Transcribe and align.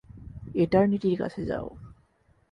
এটারনিটির 0.55 1.15
কাছে 1.17 1.41
যাও। 1.45 1.67